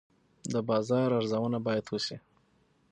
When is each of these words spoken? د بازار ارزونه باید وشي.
د 0.51 0.53
بازار 0.69 1.09
ارزونه 1.19 1.57
باید 1.67 1.85
وشي. 1.87 2.17